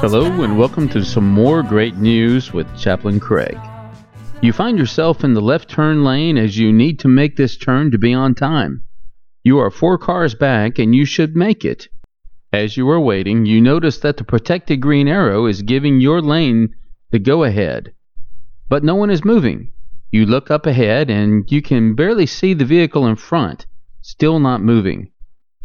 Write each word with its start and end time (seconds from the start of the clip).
Hello, 0.00 0.42
and 0.42 0.58
welcome 0.58 0.90
to 0.90 1.02
some 1.02 1.26
more 1.26 1.62
great 1.62 1.96
news 1.96 2.52
with 2.52 2.78
Chaplain 2.78 3.18
Craig. 3.18 3.58
You 4.42 4.52
find 4.52 4.78
yourself 4.78 5.24
in 5.24 5.32
the 5.32 5.40
left 5.40 5.70
turn 5.70 6.04
lane 6.04 6.36
as 6.36 6.58
you 6.58 6.70
need 6.70 6.98
to 7.00 7.08
make 7.08 7.36
this 7.36 7.56
turn 7.56 7.90
to 7.90 7.98
be 7.98 8.12
on 8.12 8.34
time. 8.34 8.84
You 9.42 9.58
are 9.58 9.70
four 9.70 9.96
cars 9.96 10.34
back 10.34 10.78
and 10.78 10.94
you 10.94 11.06
should 11.06 11.34
make 11.34 11.64
it. 11.64 11.88
As 12.52 12.76
you 12.76 12.88
are 12.90 13.00
waiting, 13.00 13.46
you 13.46 13.60
notice 13.60 13.98
that 14.00 14.18
the 14.18 14.24
protected 14.24 14.82
green 14.82 15.08
arrow 15.08 15.46
is 15.46 15.62
giving 15.62 15.98
your 15.98 16.20
lane 16.20 16.74
the 17.10 17.18
go 17.18 17.44
ahead. 17.44 17.94
But 18.68 18.84
no 18.84 18.96
one 18.96 19.10
is 19.10 19.24
moving. 19.24 19.72
You 20.12 20.26
look 20.26 20.50
up 20.50 20.66
ahead 20.66 21.08
and 21.10 21.50
you 21.50 21.62
can 21.62 21.94
barely 21.94 22.26
see 22.26 22.52
the 22.52 22.66
vehicle 22.66 23.06
in 23.06 23.16
front, 23.16 23.64
still 24.02 24.40
not 24.40 24.60
moving. 24.60 25.10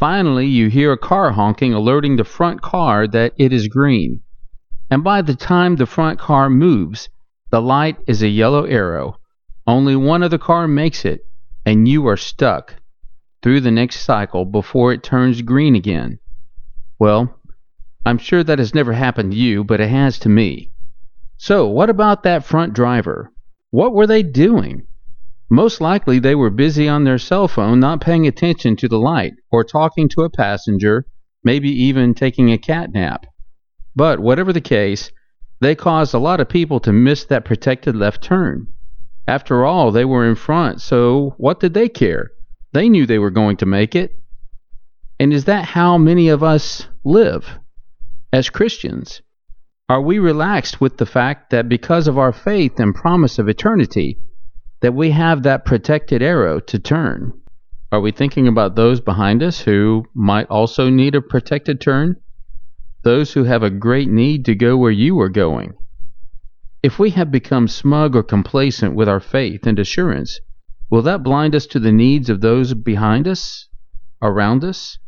Finally, 0.02 0.48
you 0.48 0.66
hear 0.66 0.90
a 0.90 0.98
car 0.98 1.30
honking, 1.30 1.72
alerting 1.72 2.16
the 2.16 2.24
front 2.24 2.60
car 2.60 3.06
that 3.06 3.32
it 3.38 3.52
is 3.52 3.68
green. 3.68 4.20
And 4.90 5.04
by 5.04 5.22
the 5.22 5.36
time 5.36 5.76
the 5.76 5.86
front 5.86 6.18
car 6.18 6.50
moves, 6.50 7.08
the 7.50 7.62
light 7.62 7.98
is 8.08 8.20
a 8.20 8.26
yellow 8.26 8.64
arrow. 8.64 9.20
Only 9.64 9.94
one 9.94 10.24
other 10.24 10.38
car 10.38 10.66
makes 10.66 11.04
it, 11.04 11.24
and 11.64 11.86
you 11.86 12.08
are 12.08 12.16
stuck 12.16 12.74
through 13.42 13.60
the 13.60 13.70
next 13.70 14.00
cycle 14.00 14.44
before 14.44 14.92
it 14.92 15.04
turns 15.04 15.40
green 15.40 15.76
again. 15.76 16.18
Well, 16.98 17.38
I'm 18.04 18.18
sure 18.18 18.42
that 18.42 18.58
has 18.58 18.74
never 18.74 18.94
happened 18.94 19.30
to 19.30 19.38
you, 19.38 19.62
but 19.62 19.80
it 19.80 19.88
has 19.88 20.18
to 20.18 20.28
me. 20.28 20.72
So, 21.36 21.68
what 21.68 21.90
about 21.90 22.24
that 22.24 22.44
front 22.44 22.72
driver? 22.72 23.30
What 23.70 23.94
were 23.94 24.08
they 24.08 24.24
doing? 24.24 24.82
Most 25.52 25.82
likely 25.82 26.18
they 26.18 26.34
were 26.34 26.48
busy 26.48 26.88
on 26.88 27.04
their 27.04 27.18
cell 27.18 27.46
phone, 27.46 27.78
not 27.78 28.00
paying 28.00 28.26
attention 28.26 28.74
to 28.76 28.88
the 28.88 28.98
light, 28.98 29.34
or 29.50 29.62
talking 29.62 30.08
to 30.08 30.22
a 30.22 30.30
passenger, 30.30 31.04
maybe 31.44 31.68
even 31.68 32.14
taking 32.14 32.50
a 32.50 32.56
cat 32.56 32.90
nap. 32.94 33.26
But 33.94 34.18
whatever 34.18 34.54
the 34.54 34.62
case, 34.62 35.12
they 35.60 35.74
caused 35.74 36.14
a 36.14 36.18
lot 36.18 36.40
of 36.40 36.48
people 36.48 36.80
to 36.80 36.90
miss 36.90 37.26
that 37.26 37.44
protected 37.44 37.94
left 37.94 38.22
turn. 38.22 38.68
After 39.28 39.66
all, 39.66 39.90
they 39.90 40.06
were 40.06 40.26
in 40.26 40.36
front, 40.36 40.80
so 40.80 41.34
what 41.36 41.60
did 41.60 41.74
they 41.74 41.90
care? 41.90 42.30
They 42.72 42.88
knew 42.88 43.04
they 43.04 43.18
were 43.18 43.30
going 43.30 43.58
to 43.58 43.66
make 43.66 43.94
it. 43.94 44.12
And 45.20 45.34
is 45.34 45.44
that 45.44 45.66
how 45.66 45.98
many 45.98 46.30
of 46.30 46.42
us 46.42 46.88
live 47.04 47.58
as 48.32 48.48
Christians? 48.48 49.20
Are 49.90 50.00
we 50.00 50.18
relaxed 50.18 50.80
with 50.80 50.96
the 50.96 51.04
fact 51.04 51.50
that 51.50 51.68
because 51.68 52.08
of 52.08 52.16
our 52.16 52.32
faith 52.32 52.80
and 52.80 52.94
promise 52.94 53.38
of 53.38 53.50
eternity, 53.50 54.16
that 54.82 54.94
we 54.94 55.10
have 55.10 55.42
that 55.42 55.64
protected 55.64 56.22
arrow 56.22 56.60
to 56.60 56.78
turn? 56.78 57.32
Are 57.90 58.00
we 58.00 58.12
thinking 58.12 58.46
about 58.46 58.76
those 58.76 59.00
behind 59.00 59.42
us 59.42 59.60
who 59.60 60.04
might 60.14 60.48
also 60.48 60.90
need 60.90 61.14
a 61.14 61.22
protected 61.22 61.80
turn? 61.80 62.16
Those 63.02 63.32
who 63.32 63.44
have 63.44 63.62
a 63.62 63.70
great 63.70 64.08
need 64.08 64.44
to 64.44 64.54
go 64.54 64.76
where 64.76 64.90
you 64.90 65.18
are 65.20 65.28
going? 65.28 65.72
If 66.82 66.98
we 66.98 67.10
have 67.10 67.30
become 67.30 67.66
smug 67.66 68.14
or 68.14 68.22
complacent 68.22 68.94
with 68.94 69.08
our 69.08 69.20
faith 69.20 69.66
and 69.66 69.78
assurance, 69.78 70.38
Will 70.92 71.00
that 71.00 71.22
blind 71.22 71.54
us 71.54 71.64
to 71.68 71.78
the 71.80 71.90
needs 71.90 72.28
of 72.28 72.42
those 72.42 72.74
behind 72.74 73.26
us, 73.26 73.66
around 74.20 74.62
us? 74.62 74.98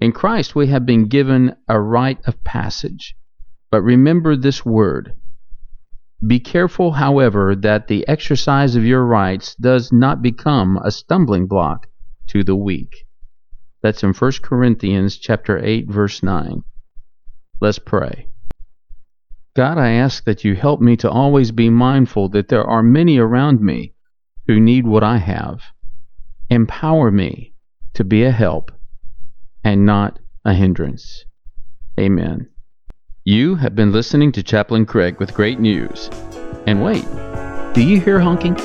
In 0.00 0.10
Christ 0.10 0.56
we 0.56 0.66
have 0.66 0.84
been 0.84 1.06
given 1.06 1.54
a 1.68 1.78
rite 1.78 2.18
of 2.26 2.42
passage. 2.42 3.14
But 3.70 3.82
remember 3.82 4.34
this 4.34 4.66
word. 4.66 5.12
Be 6.24 6.38
careful, 6.38 6.92
however, 6.92 7.56
that 7.56 7.88
the 7.88 8.06
exercise 8.06 8.76
of 8.76 8.84
your 8.84 9.04
rights 9.04 9.56
does 9.56 9.92
not 9.92 10.22
become 10.22 10.76
a 10.76 10.90
stumbling 10.92 11.46
block 11.46 11.88
to 12.28 12.44
the 12.44 12.54
weak. 12.54 13.06
That's 13.82 14.04
in 14.04 14.12
1 14.12 14.32
Corinthians 14.42 15.16
chapter 15.16 15.58
8 15.58 15.88
verse 15.88 16.22
9. 16.22 16.62
Let's 17.60 17.80
pray. 17.80 18.28
God, 19.54 19.78
I 19.78 19.90
ask 19.90 20.24
that 20.24 20.44
you 20.44 20.54
help 20.54 20.80
me 20.80 20.96
to 20.98 21.10
always 21.10 21.50
be 21.50 21.68
mindful 21.68 22.28
that 22.30 22.48
there 22.48 22.64
are 22.64 22.82
many 22.82 23.18
around 23.18 23.60
me 23.60 23.92
who 24.46 24.60
need 24.60 24.86
what 24.86 25.02
I 25.02 25.18
have. 25.18 25.60
Empower 26.48 27.10
me 27.10 27.52
to 27.94 28.04
be 28.04 28.22
a 28.22 28.30
help 28.30 28.70
and 29.64 29.84
not 29.84 30.20
a 30.44 30.54
hindrance. 30.54 31.24
Amen. 31.98 32.51
You 33.24 33.54
have 33.54 33.76
been 33.76 33.92
listening 33.92 34.32
to 34.32 34.42
Chaplain 34.42 34.84
Craig 34.84 35.20
with 35.20 35.32
great 35.32 35.60
news. 35.60 36.10
And 36.66 36.82
wait, 36.82 37.04
do 37.72 37.80
you 37.80 38.00
hear 38.00 38.18
honking? 38.18 38.56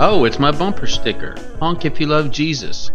Oh, 0.00 0.24
it's 0.24 0.38
my 0.38 0.50
bumper 0.50 0.86
sticker. 0.86 1.36
Honk 1.58 1.84
if 1.84 2.00
you 2.00 2.06
love 2.06 2.30
Jesus. 2.30 2.90